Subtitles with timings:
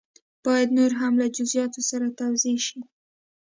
[0.45, 2.79] باید نور هم له جزیاتو سره توضیح شي.